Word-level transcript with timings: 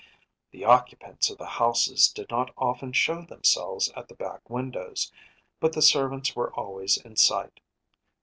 The 0.49 0.65
occupants 0.65 1.29
of 1.29 1.37
the 1.37 1.45
houses 1.45 2.07
did 2.07 2.31
not 2.31 2.51
often 2.57 2.91
show 2.91 3.21
themselves 3.21 3.87
at 3.95 4.07
the 4.07 4.15
back 4.15 4.49
windows, 4.49 5.11
but 5.59 5.73
the 5.73 5.81
servants 5.83 6.35
were 6.35 6.51
always 6.55 6.97
in 6.97 7.17
sight. 7.17 7.59